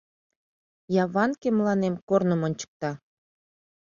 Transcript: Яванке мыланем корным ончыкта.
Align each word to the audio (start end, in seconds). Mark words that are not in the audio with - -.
Яванке 1.03 1.47
мыланем 1.57 1.95
корным 2.07 2.41
ончыкта. 2.47 2.91